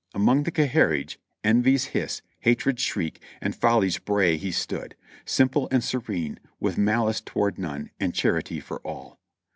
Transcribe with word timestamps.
Among 0.15 0.41
the 0.45 0.51
"ca 0.51 0.65
hierage," 0.67 1.17
envy's 1.43 1.85
hiss, 1.93 2.23
hatred's 2.39 2.81
shriek 2.81 3.21
and 3.39 3.55
folly's 3.55 3.99
bray 3.99 4.35
he 4.35 4.51
stood, 4.51 4.95
simple 5.25 5.67
and 5.69 5.83
serene, 5.83 6.39
with 6.59 6.75
malice 6.75 7.21
toward 7.21 7.59
none 7.59 7.91
and 7.99 8.11
charity 8.11 8.59
for 8.59 8.79
all. 8.79 9.19